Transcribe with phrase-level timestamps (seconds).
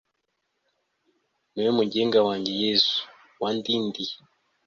[1.51, 2.95] ni wowe mugenga, wanjye yezu,
[3.41, 4.13] wandindiye